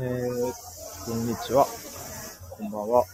[0.00, 1.66] ー、こんにちは。
[2.56, 3.04] こんばんは。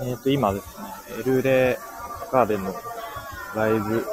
[0.00, 1.78] えっ、と、今ですね、エルレ
[2.32, 2.74] ガーデンの
[3.54, 4.04] ライブ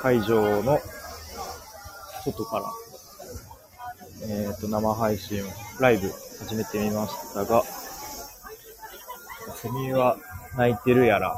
[0.00, 0.80] 会場の
[2.24, 2.64] 外から、
[4.28, 5.44] えっ、と、生配信、
[5.78, 7.64] ライブ始めてみましたが、
[9.56, 10.16] セミは
[10.56, 11.36] 泣いてるやら、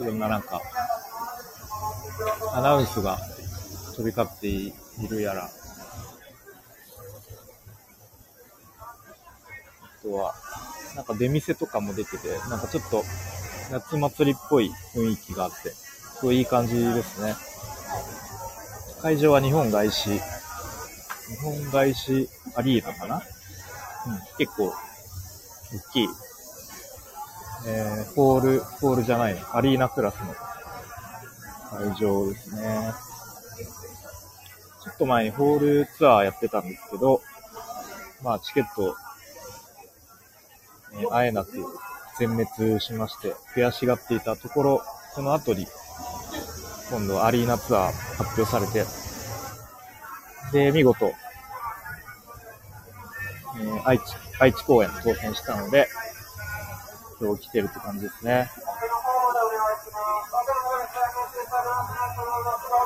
[0.00, 0.60] いろんななんか、
[2.52, 3.16] アナウンスが
[3.94, 5.50] 飛び交っていいるやら、あ
[10.02, 10.34] とは、
[10.94, 13.04] なんか出店とかも出てて、なんかちょっと
[13.70, 17.34] 夏祭りっぽい雰囲気があって、すごいいい感じですね。
[19.02, 20.20] 会場は日本外資、日
[21.42, 23.16] 本外資アリーナかな？
[23.16, 23.22] うん、
[24.38, 24.72] 結構、大
[25.92, 26.08] きい、
[27.66, 30.34] えー、ホール、ホールじゃないの、アリーナクラスの
[31.70, 32.92] 会場ですね。
[34.94, 37.20] ちょっと前にホールツアーやってたんですけど、
[38.22, 38.94] まあチケット、
[40.92, 41.50] えー、会えなく
[42.20, 44.82] 全滅しまして、悔しがっていたところ、
[45.16, 45.66] その後に、
[46.90, 47.92] 今度アリーナツアー
[48.22, 48.84] 発表されて、
[50.52, 54.02] で、見事、えー、愛知、
[54.38, 55.88] 愛知公演当選したので、
[57.20, 58.48] 今日来てるって感じですね。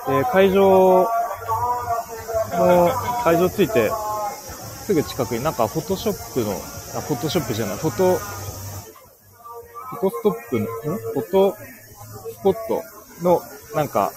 [0.06, 1.06] で、会場
[2.58, 2.90] の、
[3.24, 3.90] 会場着いて、
[4.86, 6.54] すぐ近くになんかフォトショップの、あ、
[7.02, 10.66] フォトショップじゃない、フォト、フォトストップの、ん？
[10.98, 12.82] フォトスポット
[13.22, 13.42] の、
[13.74, 14.12] なんか、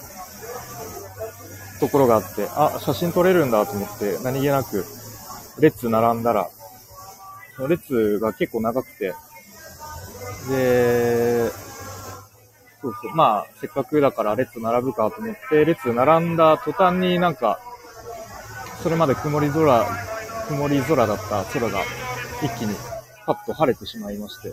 [1.80, 4.84] ところがあって、あ、写真撮れるんだと思って、何気なく、
[5.58, 6.48] 列並んだら、
[7.58, 9.14] の列が結構長くて、
[10.48, 11.50] で、
[12.80, 17.60] そうそう、まあ、せっかくだから列並ぶかと思って、列並んだ途端になんか、
[18.82, 19.86] それまで曇り空、
[20.48, 21.82] 曇り空だった空が
[22.42, 22.74] 一気に
[23.24, 24.52] パッと晴れてしまいまして。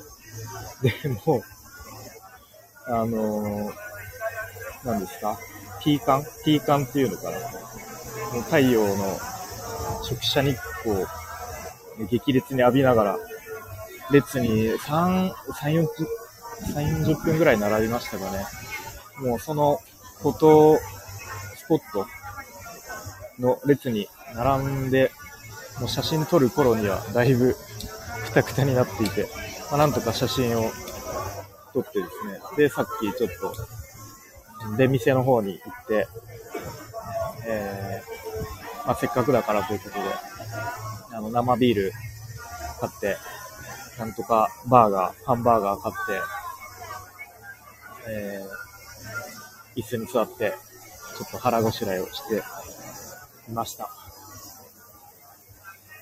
[0.81, 1.43] で、もう、
[2.85, 3.73] あのー、
[4.85, 5.37] 何ですか？
[5.83, 6.23] ピーカン？
[6.45, 9.17] ピーカンっていうのかなもう太陽の
[10.03, 11.07] 直射日光を、
[12.09, 13.19] 激烈に浴びながら、
[14.11, 15.87] 列に3、3、40、
[16.75, 18.45] 3、40分ぐらい並びましたかね。
[19.17, 19.79] もうその
[20.21, 22.05] フォトスポット
[23.39, 25.11] の列に並んで、
[25.79, 27.55] もう写真撮る頃にはだいぶ
[28.25, 29.27] くたくたになっていて、
[29.71, 30.71] まあ、なんとか写真を
[31.73, 33.55] 撮ってですね、で、さっきちょっと
[34.77, 36.07] 出店の方に行って、
[37.45, 40.01] えー、まあ、せっかくだからということで、
[41.13, 41.93] あの、生ビール
[42.79, 43.17] 買って、
[43.97, 46.01] なんとかバーガー、ハンバーガー買って、
[48.11, 50.53] えー、椅子に座って、
[51.17, 52.43] ちょっと腹ごしらえをして
[53.49, 53.98] いました。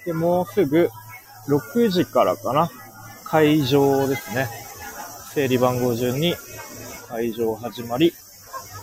[0.08, 0.90] で、もうすぐ
[1.50, 2.72] 6時からかな、
[3.26, 4.48] 会場ですね。
[5.34, 6.34] 整理番号順に
[7.10, 8.14] 会場始まり、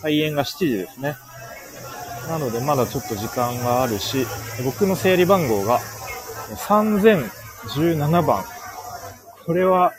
[0.03, 1.17] 開演が7時ですね。
[2.29, 4.27] なのでまだちょっと時間があるし、
[4.67, 5.81] 僕の整理番号が
[6.57, 8.45] 3017番。
[9.47, 9.95] これは、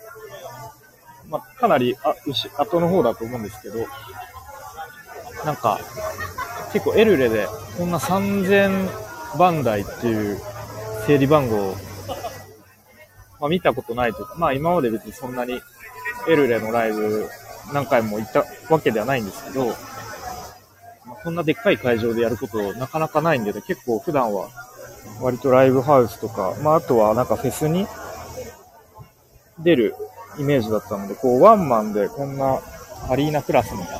[1.28, 2.14] まあ、かなりあ
[2.60, 3.80] 後の方だと思うんですけど、
[5.44, 5.80] なんか、
[6.72, 7.48] 結構エルレで
[7.80, 10.40] こんな3000番台っていう
[11.06, 11.76] 整理番号、
[13.40, 15.62] まあ、見たことないというか、まあ今まで別にそんなに
[16.28, 17.30] エルレのライブ
[17.74, 19.74] 何回も行ったわけではないんですけど、ま
[21.14, 24.50] あ、こんなでっかい会場でやることなかなかないんでね、結構普段は
[25.22, 27.86] 割とライブハウスとか、まああとはなんかフェスに
[29.60, 29.96] 出る
[30.40, 32.60] イメージだったので、こうワンマンでこんな
[33.10, 34.00] アリーナクラスみたい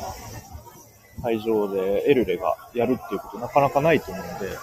[1.22, 4.58] 会場でエルレがやるっていうことなかなかないと思うので、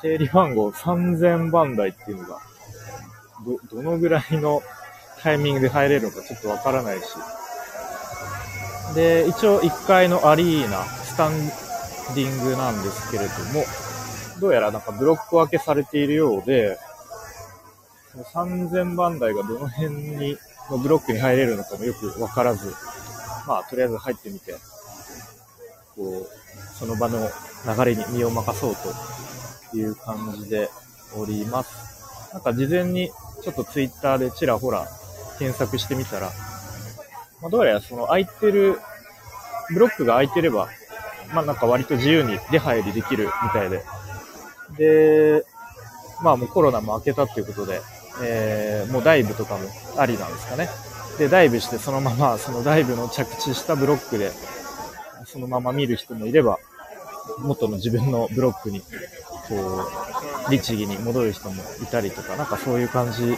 [0.00, 2.38] 整理番号3000番台っていうのが、
[3.70, 4.62] ど、どのぐらいの
[5.20, 7.04] タイミングで入れるのかちょっとわからないし。
[8.94, 11.32] で、一応1階のアリーナ、スタン
[12.14, 13.64] ディングなんですけれども、
[14.40, 16.78] どうやらなんかブロック分けされているようで、
[18.32, 20.38] 3000番台がどの辺に、
[20.70, 22.72] のブロックに入れるのかもよくわからず、
[23.46, 24.54] まあ、とりあえず入ってみて、
[25.96, 27.28] こう、その場の
[27.66, 28.94] 流れに身を任そうと
[29.74, 30.70] いう感じで
[31.16, 32.32] おります。
[32.32, 33.10] なんか事前に
[33.42, 34.86] ちょっとツイッターでちらほら
[35.38, 36.30] 検索してみたら、
[37.40, 38.78] まあ、どうやらその空いてる、
[39.72, 40.68] ブロックが空いてれば、
[41.32, 43.82] まあなんか割と自由に出入りできるみたいで。
[44.76, 45.44] で、
[46.22, 47.80] まあもうコロナも明けたっていうことで、
[48.22, 50.68] えー、もうダイブとかもありなんですかね。
[51.18, 54.32] で、ダイブしてそのまま、そのダイブの着地したブロックで、
[55.26, 56.58] そのまま見る人もいれば、
[57.40, 58.82] 元の自分のブロックに、
[59.48, 59.90] こ
[60.48, 63.36] う、律儀に戻る人もいたりとか、なんかそういう感じ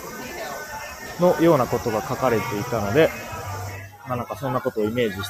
[1.20, 3.10] のようなことが書かれていたので、
[4.08, 5.26] まあなんかそんなことをイメージしつつ、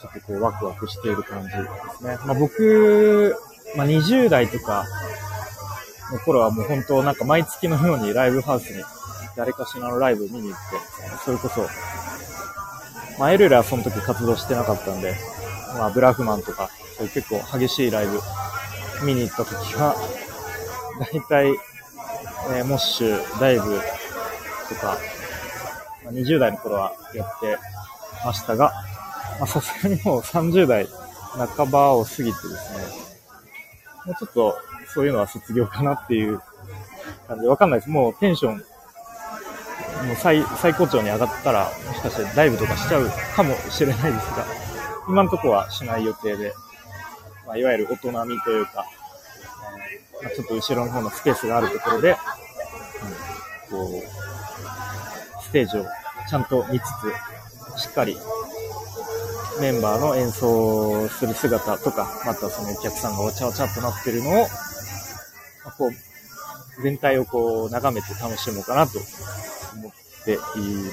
[0.00, 1.54] ちょっとこうワクワクしている感じで
[1.98, 2.18] すね。
[2.24, 3.36] まあ僕、
[3.76, 4.84] まあ20代とか
[6.12, 8.84] の頃はもう本当なんか毎月のようにライブハウスに
[9.36, 10.58] 誰かしらのライブ見に行って、
[11.24, 11.66] それこそ、
[13.18, 15.16] まあエルレはその時活動してなかったんで、
[15.74, 18.20] まあブラフマンとか、そういう結構激しいライブ
[19.04, 19.94] 見に行った時は、
[20.98, 21.48] だいたい、
[22.56, 23.80] えー、モッシュ、ダイブ
[24.68, 24.98] とか、
[26.04, 27.58] まあ、20代の頃はやって
[28.24, 28.72] ましたが、
[29.38, 30.88] まあさすがにもう30代
[31.56, 32.48] 半ばを過ぎてですね、
[34.06, 34.58] もうちょっと
[34.94, 36.40] そういうのは卒業かなっていう
[37.28, 37.90] 感じわかんないです。
[37.90, 38.60] もうテンション、も
[40.12, 44.44] う最最高潮に上がったら、もしかしてダイブとかしちゃうかもしれないですが、
[45.08, 46.52] 今のところはしない予定で、
[47.46, 48.84] まあ、いわゆる大人みというか、
[49.90, 52.10] えー、まあ、ちょっと後ろの方のスペースがあるところで、
[53.70, 54.02] うん、こ
[55.40, 55.86] う、ステージを
[56.28, 56.82] ちゃんと見つ
[57.76, 58.18] つ、しっかり
[59.60, 68.98] メンバーの演奏する姿とか、またそのお客さんがお茶お茶っとなってるのを、まあ、こう、全体をこう眺めて楽しもうかなと
[69.74, 69.92] 思っ
[70.24, 70.36] てい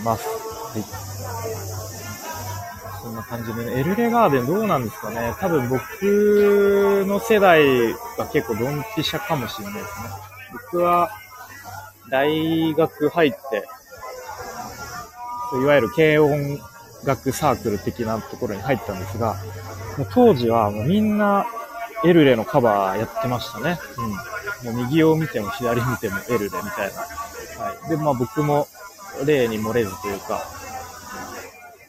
[0.04, 0.26] ます。
[0.26, 0.80] は
[1.12, 1.15] い。
[3.06, 5.36] そんな感じでね、エルレガーデンどうなんですかね。
[5.40, 5.80] 多分僕
[7.08, 10.10] の世代は結構ドンピシャかもしれないですね。
[10.72, 11.12] 僕は
[12.10, 13.38] 大学入って、
[15.62, 16.60] いわゆる軽音
[17.06, 19.36] 楽サークル的なところに入ったんですが、
[20.00, 21.46] もう当時はもうみんな
[22.04, 23.78] エルレのカバーやってましたね。
[24.64, 24.74] うん。
[24.74, 27.64] もう右を見ても左見てもエルレみたいな。
[27.64, 27.90] はい。
[27.90, 28.68] で、まあ僕も
[29.24, 30.65] 例に漏れずというか、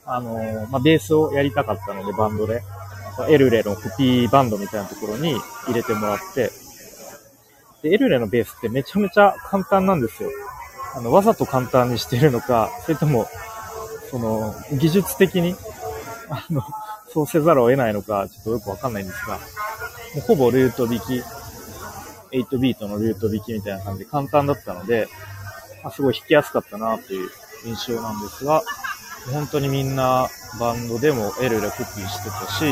[0.07, 2.63] あの、まあベースをやりたかったのでバンドで、
[3.29, 5.35] エルレのコピーバンドみたいなところに
[5.67, 6.51] 入れてもらって、
[7.83, 10.31] で、エルレのベースってめちゃめちゃ簡単なんですよ。
[10.95, 13.27] あの、わざと簡単にしてるのか、それとも、
[14.11, 15.55] その、技術的に、
[16.31, 16.63] あの、
[17.09, 19.41] そうせざるを得ないのか、ちょっとよくわかんないんですが、も
[20.19, 21.23] うほぼルート弾き、
[22.33, 25.09] 8ビートのルート弾きみたいな感じで簡単だったので、
[25.83, 27.31] まあ、すごい弾きやすかったなっていう
[27.65, 28.63] 印象なんですが、
[29.33, 30.29] 本当にみんな
[30.61, 32.65] バンドでもエルレコピーしてたし、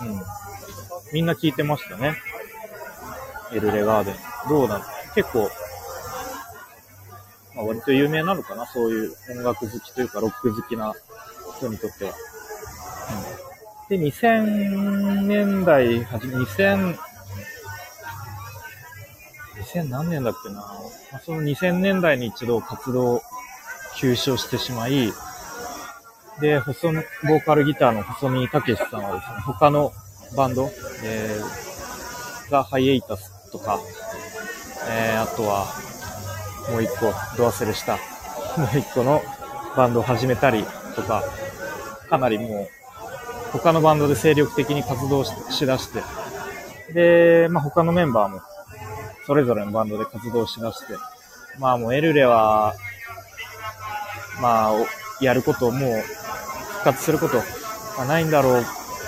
[0.00, 0.22] うん。
[1.12, 2.16] みんな聴いてましたね。
[3.52, 4.14] エルレガーデン。
[4.48, 4.84] どうなの
[5.14, 5.50] 結構、
[7.54, 10.92] まあ、割と有名なのかな、そういう音楽好きというか、ロック好きな
[11.58, 12.12] 人にとっては。
[13.90, 16.96] うん、で、2000年代、はじめ、2000、
[19.74, 23.22] 2000何年だっけな、まあ、その2000年代に一度活動
[23.96, 25.12] 休止をしてしまい、
[26.40, 29.92] で、細、ボーカルギターの細見武さんはですね、他の
[30.36, 30.70] バンド、
[31.04, 33.78] えー、ザ・ハイエイタスとか、
[34.90, 35.66] えー、あとは、
[36.70, 37.92] もう一個、ド忘れした、
[38.56, 39.22] もう一個の
[39.76, 40.64] バンドを始めたり
[40.96, 41.22] とか、
[42.08, 42.68] かなりもう、
[43.52, 46.02] 他のバンドで精力的に活動ししだして、
[46.92, 48.40] で、まあ、他のメンバーも、
[49.26, 50.94] それぞれのバンドで活動しだして、
[51.58, 52.74] まあもうエルレは、
[54.40, 54.72] まあ、
[55.20, 58.64] やることもう復活することはないんだろう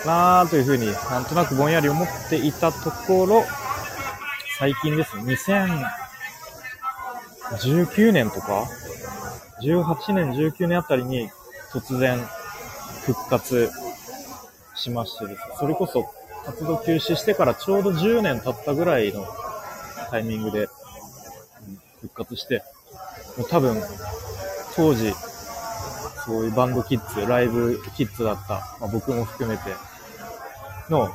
[0.07, 3.45] なというふうになんとなくぼんやり思っていたところ、
[4.59, 5.35] 最近ですね、
[7.51, 8.69] 2019年とか
[9.63, 11.31] ?18 年、19年あたりに
[11.73, 12.19] 突然
[13.05, 13.71] 復活
[14.75, 16.05] しましてですね、それこそ
[16.45, 19.27] 活動休止してからちょうど10年経ったぐらいの
[20.11, 20.69] タイミングで
[22.01, 22.63] 復活して、
[23.37, 23.83] もう多分
[24.77, 25.15] 当時
[26.25, 29.63] そういうバンドキッズ、ライブキッズだった、まあ、僕も含めて
[30.89, 31.11] の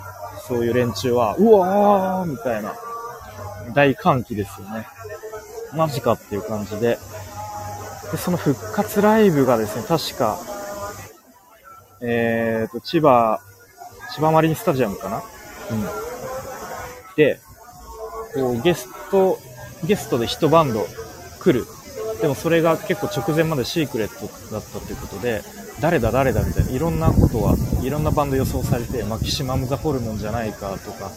[0.48, 2.76] そういう連中は、うわーみたいな
[3.74, 4.88] 大歓喜ですよね。
[5.74, 6.98] マジかっていう感じで。
[8.12, 10.40] で、その復活ライブがですね、確か、
[12.02, 13.40] えーと、千葉、
[14.16, 15.18] 千葉マリンスタジアムかな？
[15.72, 15.86] うん。
[17.16, 17.40] で、
[18.34, 19.38] こう、ゲスト、
[19.84, 20.88] ゲストで一バンド
[21.40, 21.68] 来る。
[22.22, 25.42] でもそれが結構直前までシークレットだったということで、
[25.80, 31.12] 誰だ誰だみたいな、いろんなことは、いろんなバンド予想されて、マキシマムザホルモンじゃないかとか、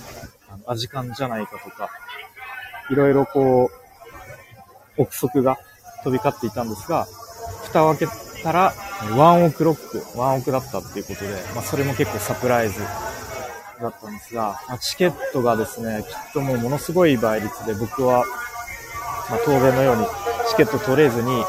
[0.67, 1.91] アジカンじゃないかとか、
[2.91, 3.71] いろいろこ
[4.97, 5.59] う、憶測が
[6.05, 7.09] 飛び交っていたんですが、
[7.65, 8.73] 蓋を開けたら、
[9.17, 12.79] ワンオクロック、ワンオクだったっていうことで、まあ、それも結構サプライズ
[13.81, 18.25] だったんですが、まあ、チケットがですね、きっともうものすごい倍率で、僕は、
[19.29, 20.07] まあ、当然のように
[20.53, 21.45] チケット取れずに、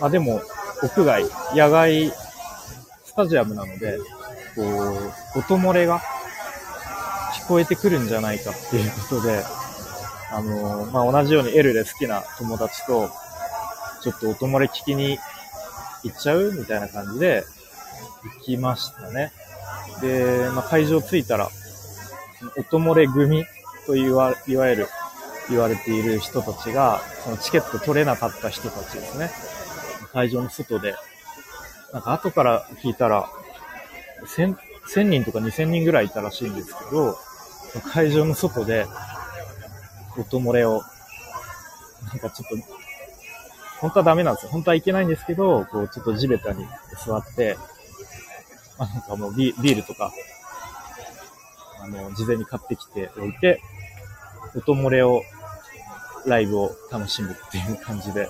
[0.00, 0.40] あ、でも、
[0.82, 2.10] 屋外、野外
[3.04, 3.98] スタジアムなので、
[4.54, 4.62] こ
[5.34, 6.00] う、音漏れが
[7.34, 9.42] 聞こえてくるんじゃないかっていうことで、
[10.30, 13.10] あの、まあ、同じように L で好きな友達と、
[14.00, 15.18] ちょっと音漏れ聞きに
[16.04, 17.42] 行っちゃうみたいな感じで、
[18.38, 19.32] 行きましたね。
[20.00, 21.50] で、まあ、会場着いたら、
[22.56, 23.44] 音漏れ組
[23.86, 24.88] といわいわゆる
[25.50, 29.30] 言われている人たちが、そのチケット取れなかった人たちですね。
[30.12, 30.94] 会場の外で、
[31.92, 33.28] なんか後から聞いたら、
[34.24, 37.18] 1000, 千人とか2000人ぐらいいたらしいんですけど、
[37.92, 38.86] 会場の外で、
[40.16, 40.82] 音漏れを、
[42.08, 42.56] なんかちょっと、
[43.80, 44.50] 本当はダメなんですよ。
[44.50, 46.66] 本当はいけないんですけど、こう、ちょっと地べたに
[47.04, 47.56] 座って、
[48.78, 50.12] まあ、なんかもうビールとか、
[51.80, 53.60] あの、事前に買ってきておいて、
[54.54, 55.22] 音漏れを、
[56.26, 58.28] ライブを楽しむっていう感じで、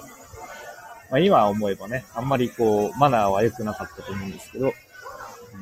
[1.10, 4.72] まあ今思えばね、あんまりこう、マナーは良くなかったと思うんですけど、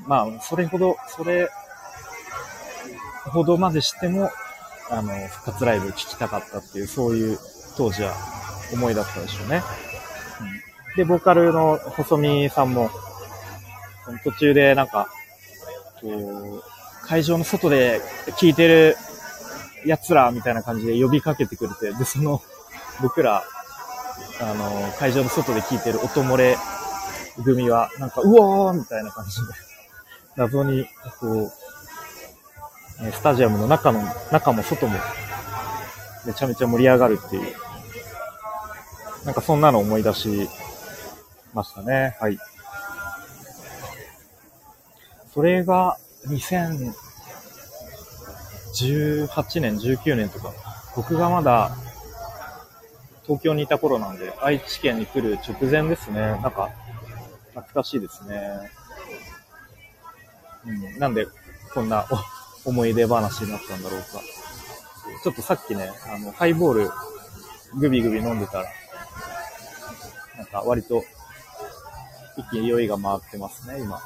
[0.06, 1.48] まあ、それほど、それ
[3.30, 4.30] ほどまでしても、
[4.90, 7.38] あの、復活ライブ聴きたかったっていう、そういう
[7.76, 8.14] 当時は
[8.72, 9.62] 思いだったでしょうね。
[10.40, 12.90] うん、で、ボーカルの細見さんも、
[14.24, 15.08] 途中でなんか、
[16.00, 18.00] こう、会場の外で
[18.38, 18.96] 聴いてる
[19.88, 22.42] 奴らみたいな感じで呼びかけてくれて、で、その、
[23.00, 23.42] 僕ら、
[24.40, 26.56] あの、会場の外で聴いてる音漏れ
[27.42, 29.46] 組は、なんか、うわーみたいな感じで、
[30.36, 30.86] 謎に、
[31.20, 31.52] こう、
[33.12, 34.98] スタジアムの中の、中も外も、
[36.26, 37.54] めちゃめちゃ盛り上がるっていう、
[39.24, 40.48] なんかそんなの思い出し
[41.54, 42.16] ましたね。
[42.20, 42.38] はい。
[45.32, 45.96] それが、
[48.74, 50.52] 18年、19年とか、
[50.96, 51.76] 僕がまだ
[53.28, 56.20] 東京にいた頃なんで、愛知県に来る直前ですね。
[56.20, 56.70] なんか、
[57.50, 58.70] 懐かしいですね。
[60.66, 61.26] うん、なんで、
[61.74, 62.06] こんな
[62.64, 64.06] 思い出話になったんだろうか。
[65.22, 66.90] ちょっとさっきね、あの、ハイボール、
[67.74, 68.64] グビグビ飲んでたら、
[70.38, 71.04] なんか割と、
[72.38, 74.00] 一気に酔いが回ってますね、今。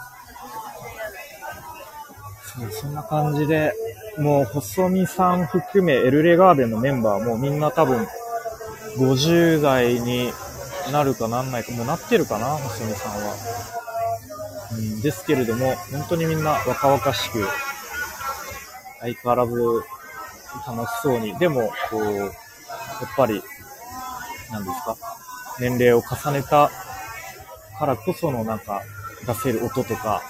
[2.57, 3.73] そう、そんな感じで、
[4.19, 8.07] もう、細見さん含め、エルレガーデンのメンバーもみんな多分、
[8.99, 10.33] 50代に
[10.93, 13.35] なるかなんないか、もうなってるかな、細見さんは。
[14.73, 17.47] うん、ですけれども、本当にみんな若々しく、
[19.01, 19.55] 相変わらず
[20.67, 22.31] 楽しそうに、でも、こう、やっ
[23.17, 23.43] ぱり、
[24.51, 24.97] 何ですか、
[25.59, 26.71] 年齢を重ねた
[27.79, 28.83] からこそのなんか
[29.27, 30.23] 出せる音とか、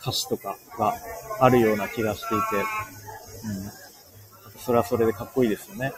[0.00, 0.94] 歌詞とかが
[1.44, 2.56] あるような気がしていて、
[4.54, 4.60] うん。
[4.60, 5.92] それはそれでかっこいいですよね。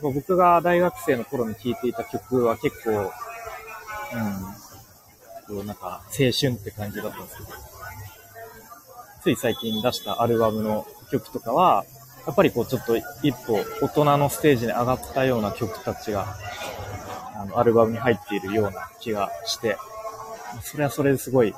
[0.00, 3.08] 僕が大学生の頃に聴いていた曲は結構、うん、
[5.56, 7.48] こうなんか青春って感じだったんですけど、
[9.22, 11.84] つい最近出したアルバムの曲とかは、
[12.26, 16.36] やっぱりこうちょっと一歩大人のステージに上がったような曲たちが、
[17.34, 19.76] あの、アルバムに入っているような気がして、
[20.62, 21.54] それはそれですごい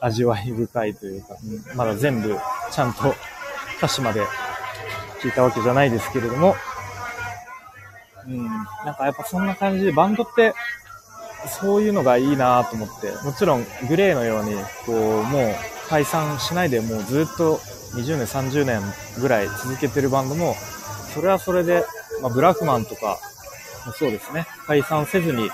[0.00, 1.36] 味わい深いというか、
[1.74, 2.36] まだ全部
[2.70, 3.14] ちゃんと
[3.78, 4.22] 歌詞まで
[5.22, 6.54] 聞いたわけじゃないですけれども、
[8.26, 10.54] うん、なんかやっぱそんな感じでバンドって
[11.46, 14.54] そういうのがいいなと思って、もちろんグレーのように、
[14.86, 15.54] こう、もう
[15.88, 17.56] 解散しないでもうずっと
[17.94, 18.82] 20年、30年
[19.20, 20.54] ぐらい続けてるバンドも、
[21.14, 21.84] それはそれで、
[22.20, 23.18] まあ、ブラックマンとか
[23.86, 25.48] もそうですね、解散せずに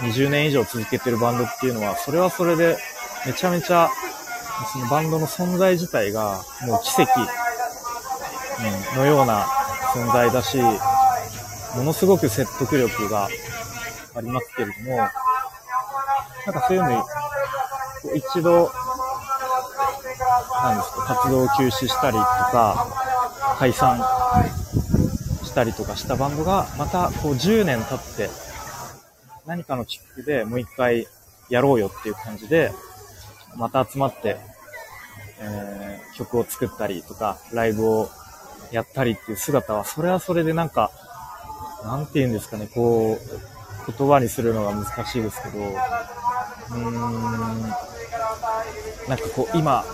[0.00, 2.76] 20年以上続けてるバンドっていうのは、それはそれで
[3.26, 3.88] めちゃめちゃ、
[4.72, 9.44] そのバンドの存在自体がもう奇跡、うん、のような
[9.94, 10.58] 存在だし、
[11.76, 13.28] ものすごく説得力が
[14.14, 17.02] ありますけれども、なんかそういうのに、
[18.16, 18.70] 一度、
[20.62, 22.86] なんですか、活動を休止したりとか、
[23.58, 23.98] 解散
[25.44, 28.30] したりとかしたバンドが、またこう10年経って、
[29.46, 31.06] 何かのきっかけでもう一回
[31.48, 32.72] やろうよっていう感じで、
[33.56, 34.36] また集まって、
[35.40, 38.08] えー、曲を作ったりとか、ライブを
[38.72, 40.90] やったりっていう姿は、それはそれでなんか、
[41.84, 47.62] なんて言うんですかね、こう、言葉にするのが難しいですけど、うーん、
[49.08, 49.84] なんかこう、今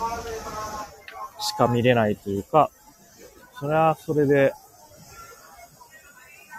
[1.41, 2.71] しか見れないというか、
[3.61, 4.53] それはそれで、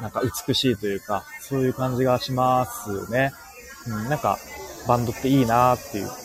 [0.01, 3.33] なんか美しいというか、そういう感じがしますね。
[3.87, 4.37] うん、なんか、
[4.87, 6.24] バンドっていいなーっていう。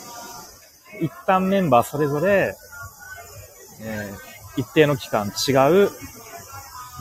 [1.00, 2.54] 一旦メンバーそれぞれ、
[3.82, 5.52] えー、一定の期間違
[5.84, 5.90] う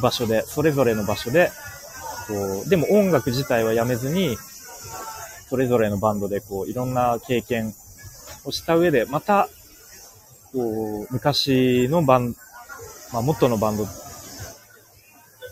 [0.01, 1.51] 場所で、それぞれの場所で、
[2.27, 4.37] こう、でも音楽自体はやめずに、
[5.49, 7.73] それぞれのバンドでこう、いろんな経験
[8.45, 9.49] をした上で、また、
[10.53, 12.35] こう、昔のバン、
[13.11, 13.87] まあ、元のバンドっ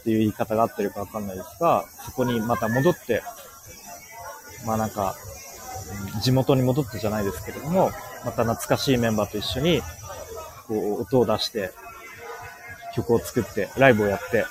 [0.04, 3.24] ていう言い方が合ってるかわかんないですが、そこにまた戻って、
[4.66, 5.16] まあなんか、
[6.22, 7.92] 地元に戻ってじゃないですけれども、
[8.26, 9.82] また懐かしいメンバーと一緒に、
[10.68, 11.72] こう、音を出して、
[12.96, 14.46] 曲を作って、ライブをやって、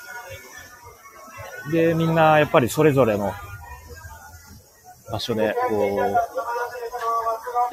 [1.71, 3.33] で、みんなやっぱりそれぞれの
[5.11, 5.99] 場所で、こう、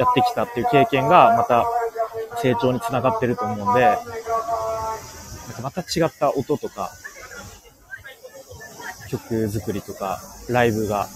[0.01, 1.65] やってきたっていう経験が、また
[2.43, 4.03] 成長につながってると思うんで、なんか
[5.63, 6.91] また違った音とか、
[9.09, 11.09] 曲作りとか、ライブが、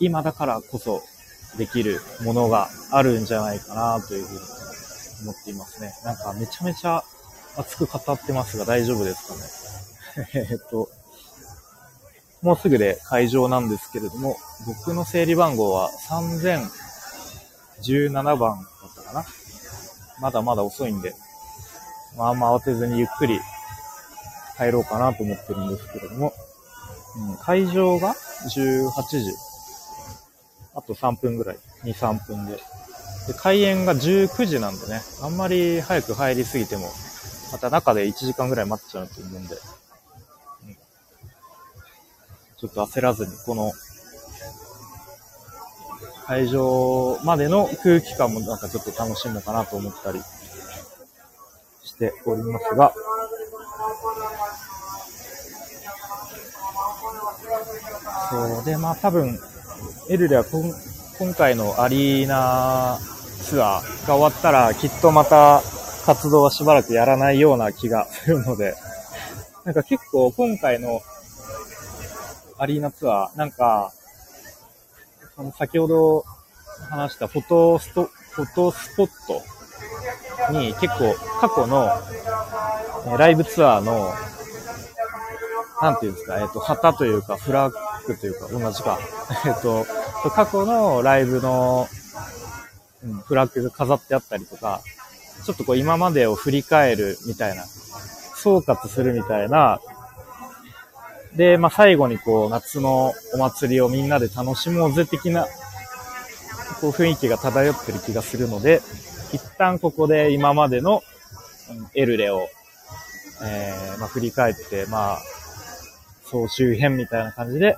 [0.00, 1.02] 今だからこそ
[1.56, 4.38] できるものがあるんじゃないかなというふうに
[5.22, 5.92] 思っていますね。
[6.04, 7.02] なんかめちゃめちゃ
[7.56, 9.28] 熱く語ってますが大丈夫です
[10.14, 10.28] かね？
[10.50, 10.88] えっと、
[12.42, 19.24] もうすぐで会場なんですけれども、僕の整理番号は3017番だったかな？
[20.20, 21.14] まだまだ遅いんで、
[22.16, 23.40] まああんま慌てずにゆっくり
[24.56, 26.32] 帰ろうかなと思ってるんですけれども、
[27.16, 28.14] うん、会場が
[28.48, 29.32] 18時。
[30.74, 31.58] あと3分ぐらい。
[31.84, 32.54] 2、3分で。
[32.54, 36.90] で、開演が19時なんでね、あんまり早く入りすぎても、
[37.52, 40.74] また中で1時間ぐらい待っちゃうと思うんで、うん。
[42.56, 43.72] ちょっと焦らずに、この、
[46.26, 50.20] 会場までの空気感もなんかちょっと楽しもうかなと思ったり。
[51.82, 52.94] しておりますが、
[58.30, 59.38] そう、で、まあ多分、
[60.10, 62.98] エルでは今回のアリーナ
[63.44, 65.62] ツアーが終わったら、きっとまた
[66.04, 68.74] 活動はしばらくやらないような気がするので、
[69.64, 71.00] なんか結構今回の
[72.58, 73.92] アリーナツアー、なんか、
[75.36, 76.24] その先ほど
[76.88, 84.12] 話したフォトスト、フォトスポットに結構過去のライブツアーの、
[85.80, 88.98] なんていうんですか、えっ、と、旗というか、フラッグというか、同じか。
[89.46, 89.86] えっと、
[90.30, 91.88] 過去のライブの、
[93.04, 94.80] うん、フラッグが飾ってあったりとか、
[95.44, 97.64] ちょっとこう今までを振り返るみたいな、
[98.36, 99.80] 総括するみたいな
[101.36, 105.46] で、まあ、最後にこう、夏のお祭りをみんなで楽しもうぜ的な、
[106.80, 108.80] こう、雰囲気が漂ってる気がするので、
[109.32, 111.02] 一旦ここで今までの、
[111.94, 112.48] エルレを、
[113.44, 115.18] えー、まあ、振り返って、まあ、
[116.24, 117.76] 総集編みたいな感じで、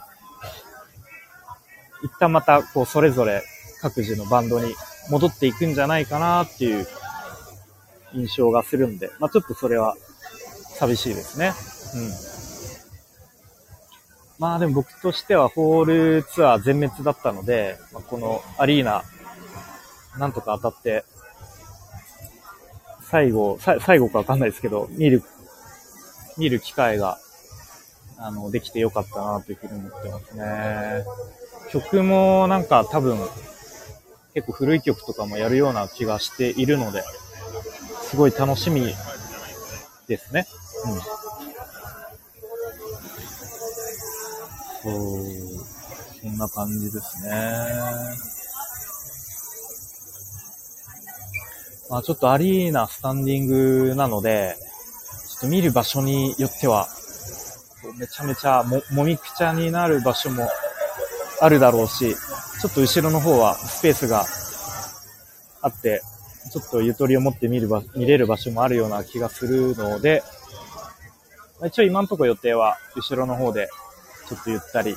[2.03, 3.43] 一旦また、こう、それぞれ
[3.81, 4.75] 各自のバンドに
[5.11, 6.87] 戻っていくんじゃないかなっていう
[8.15, 9.97] 印象がするんで、まあ、ちょっとそれは
[10.75, 11.53] 寂しいですね。
[11.95, 12.33] うん。
[14.39, 15.85] まあでも僕としてはホー
[16.17, 19.05] ルツアー全滅だったので、まあ、このアリーナ、
[20.19, 21.05] なんとか当たって、
[23.05, 25.23] 最後、最後かわかんないですけど、見る、
[26.39, 27.19] 見る機会が、
[28.17, 31.05] あの、できてよかったなというふうに思ってますね。
[31.73, 33.19] 曲もなんか多分、
[34.35, 37.03] 結構古い曲とかもやるような気がしているので、
[38.03, 38.95] すごい楽しみ
[40.07, 40.47] ですね。
[40.85, 41.01] うん。
[44.83, 45.25] そう、
[46.21, 47.33] そんな感じですね。
[51.89, 54.57] まあちょっとアリーナスタンディングなので、
[55.29, 56.89] ちょっと見る場所によっては、
[57.99, 60.49] めちゃめちゃも、もみくちゃになる場所も
[61.43, 64.25] あるだろうし、ちょっと後ろの方はスペースが
[65.61, 66.01] あって、
[66.53, 70.23] ちょっとゆとりを持って見る場、見れる場所もあるような気がするので、
[71.67, 73.69] 一応今んとこ予定は後ろの方で
[74.29, 74.97] ちょっとゆったり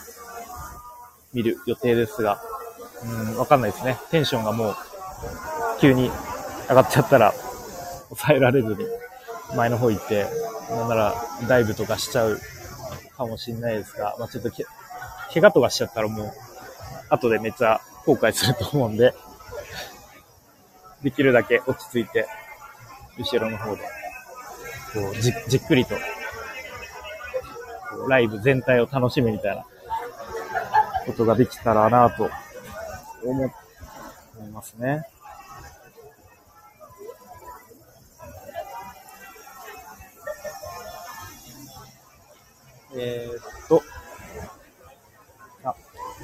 [1.34, 2.40] 見る予定ですが、
[3.04, 3.98] うん、わかんないですね。
[4.12, 4.76] テンションがもう
[5.80, 6.12] 急に
[6.70, 7.34] 上がっちゃったら
[8.10, 8.86] 抑えられずに
[9.56, 10.28] 前の方行って、
[10.70, 11.16] なんなら
[11.48, 12.40] ダイブとかしちゃう
[13.18, 14.52] かもしんないですが、まあちょっと、
[15.34, 16.32] 怪我とかしちゃったらもう、
[17.10, 19.14] 後でめっちゃ後悔すると思うんで、
[21.04, 22.28] できるだけ落ち着いて、
[23.18, 23.82] 後ろの方で、
[24.94, 25.96] こう、じ、じっくりと
[28.08, 29.66] ライブ全体を楽しむみたいな
[31.06, 32.30] ことができたらなと
[33.24, 33.50] 思い
[34.52, 35.08] ますね。
[42.98, 43.84] えー、っと、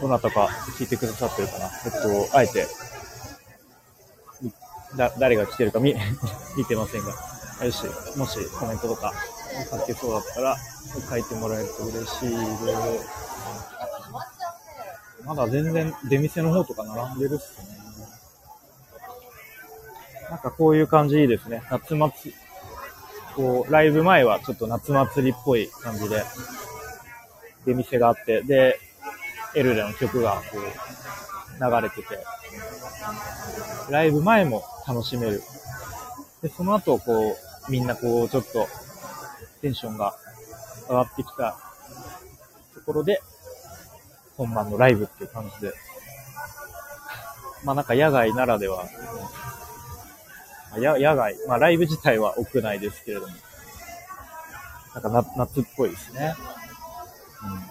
[0.01, 0.47] どなたか
[0.79, 1.69] 聞いてくださってるかな。
[1.85, 2.65] えっと、あえて、
[4.95, 5.95] だ、誰が来てるか見、
[6.57, 7.13] 見てませんが。
[7.65, 7.85] よし、
[8.17, 9.13] もしコメントとか
[9.69, 10.57] 書けそうだったら
[11.09, 12.35] 書いてもらえると嬉しいで
[12.99, 13.31] す。
[15.23, 17.77] まだ全然出店の方とか並んでるっすね。
[20.31, 21.61] なんかこういう感じいいですね。
[21.69, 22.35] 夏祭り、
[23.35, 26.23] こう、ライブ前はちょっと夏祭りっぽい感じで、
[27.65, 28.79] 出店があって、で、
[29.55, 30.61] エルレの曲がこう、
[31.63, 32.23] 流れてて、
[33.89, 35.41] ライブ前も楽しめる。
[36.41, 37.37] で、その後、こ
[37.67, 38.67] う、みんなこう、ちょっと、
[39.61, 40.15] テンションが
[40.89, 41.55] 上がってきた
[42.73, 43.21] ところで、
[44.37, 45.73] 本番のライブっていう感じで、
[47.63, 48.85] まあなんか野外ならでは、
[50.79, 53.33] や野外、まあライブ自体は屋内ですけれども、
[54.95, 56.33] なんか夏っぽいですね。
[57.43, 57.70] うん。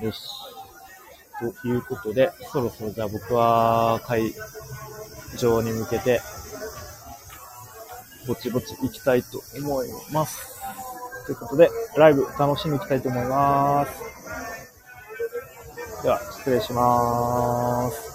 [0.00, 0.20] よし。
[1.38, 4.32] ということで、そろそろじゃあ僕は会
[5.38, 6.20] 場に向けて、
[8.26, 10.54] ぼちぼち行きたいと思います。
[11.26, 13.92] ということで、ライブ楽しみに行きたいと思います。
[16.02, 18.13] では、失礼しまーす。